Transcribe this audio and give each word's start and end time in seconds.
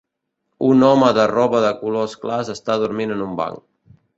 Un 0.69 0.85
home 0.87 1.09
de 1.17 1.27
roba 1.33 1.61
de 1.67 1.71
colors 1.83 2.17
clars 2.25 2.51
està 2.57 2.81
dormint 2.85 3.17
en 3.19 3.23
un 3.31 3.41
banc. 3.43 3.65